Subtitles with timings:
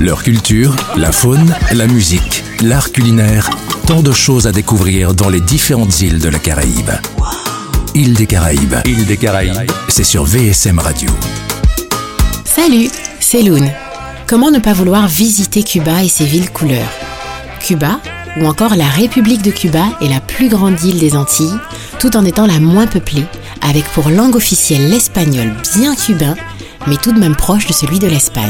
[0.00, 3.50] Leur culture, la faune, la musique, l'art culinaire,
[3.86, 6.90] tant de choses à découvrir dans les différentes îles de la Caraïbe.
[7.94, 8.76] Île des Caraïbes.
[8.86, 9.70] Île des Caraïbes.
[9.88, 11.10] C'est sur VSM Radio.
[12.46, 12.88] Salut,
[13.20, 13.70] c'est Loon.
[14.26, 16.90] Comment ne pas vouloir visiter Cuba et ses villes couleurs?
[17.60, 18.00] Cuba,
[18.38, 21.58] ou encore la République de Cuba, est la plus grande île des Antilles,
[21.98, 23.26] tout en étant la moins peuplée,
[23.60, 26.36] avec pour langue officielle l'espagnol bien cubain,
[26.86, 28.48] mais tout de même proche de celui de l'Espagne.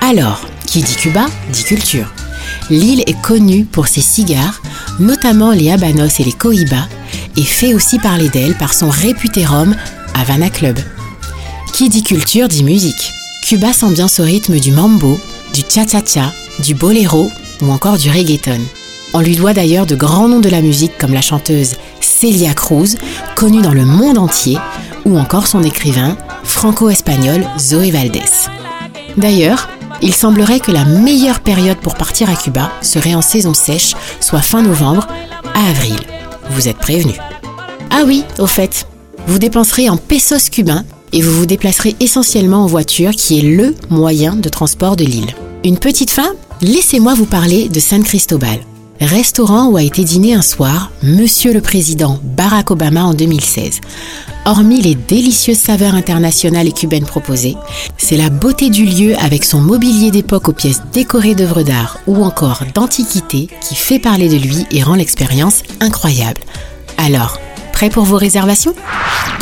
[0.00, 2.12] Alors, qui dit Cuba, dit culture.
[2.68, 4.60] L'île est connue pour ses cigares,
[5.00, 6.86] notamment les habanos et les cohibas,
[7.38, 9.74] et fait aussi parler d'elle par son réputé rhum
[10.14, 10.78] Havana Club.
[11.72, 13.12] Qui dit culture dit musique.
[13.42, 15.18] Cuba s'ambiance au rythme du mambo,
[15.54, 17.30] du cha-cha-cha, du boléro
[17.62, 18.60] ou encore du reggaeton.
[19.14, 22.96] On lui doit d'ailleurs de grands noms de la musique comme la chanteuse Celia Cruz,
[23.36, 24.58] connue dans le monde entier,
[25.06, 28.50] ou encore son écrivain franco-espagnol Zoé Valdés.
[29.16, 29.68] D'ailleurs,
[30.02, 34.42] il semblerait que la meilleure période pour partir à Cuba serait en saison sèche, soit
[34.42, 35.06] fin novembre
[35.54, 35.98] à avril.
[36.50, 37.18] Vous êtes prévenus.
[37.90, 38.86] Ah oui, au fait,
[39.26, 43.74] vous dépenserez en pesos cubains et vous vous déplacerez essentiellement en voiture qui est le
[43.90, 45.34] moyen de transport de l'île.
[45.64, 46.34] Une petite fin?
[46.60, 48.58] Laissez-moi vous parler de San Cristobal,
[49.00, 53.80] restaurant où a été dîné un soir Monsieur le Président Barack Obama en 2016.
[54.44, 57.56] Hormis les délicieuses saveurs internationales et cubaines proposées,
[57.96, 62.24] c'est la beauté du lieu avec son mobilier d'époque aux pièces décorées d'œuvres d'art ou
[62.24, 66.40] encore d'antiquités qui fait parler de lui et rend l'expérience incroyable.
[66.96, 67.38] Alors,
[67.72, 68.74] prêt pour vos réservations?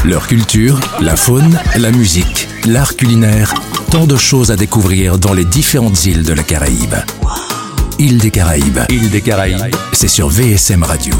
[0.04, 3.54] Leur culture, la faune, la musique, l'art culinaire,
[3.90, 6.94] tant de choses à découvrir dans les différentes îles de la Caraïbe.
[7.98, 8.80] Île des Caraïbes.
[8.90, 9.74] Île des Caraïbes.
[9.92, 11.14] C'est sur VSM Radio.